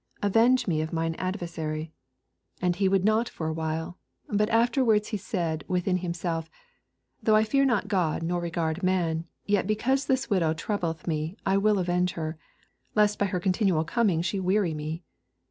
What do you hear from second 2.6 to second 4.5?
he would act foft a whila 252 EXPOSITORY THOUGHTS. but